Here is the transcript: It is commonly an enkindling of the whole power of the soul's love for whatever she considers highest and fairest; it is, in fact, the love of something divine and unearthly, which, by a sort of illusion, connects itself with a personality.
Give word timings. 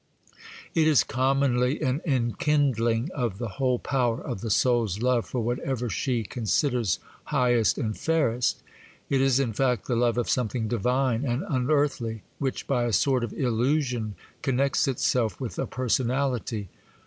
It 0.73 0.87
is 0.87 1.03
commonly 1.03 1.79
an 1.79 2.01
enkindling 2.07 3.11
of 3.13 3.37
the 3.37 3.47
whole 3.49 3.77
power 3.77 4.19
of 4.19 4.41
the 4.41 4.49
soul's 4.49 4.99
love 4.99 5.27
for 5.27 5.41
whatever 5.41 5.91
she 5.91 6.23
considers 6.23 6.97
highest 7.25 7.77
and 7.77 7.95
fairest; 7.95 8.63
it 9.11 9.21
is, 9.21 9.39
in 9.39 9.53
fact, 9.53 9.85
the 9.85 9.95
love 9.95 10.17
of 10.17 10.27
something 10.27 10.67
divine 10.67 11.23
and 11.23 11.43
unearthly, 11.47 12.23
which, 12.39 12.65
by 12.65 12.85
a 12.85 12.93
sort 12.93 13.23
of 13.23 13.31
illusion, 13.33 14.15
connects 14.41 14.87
itself 14.87 15.39
with 15.39 15.59
a 15.59 15.67
personality. 15.67 16.69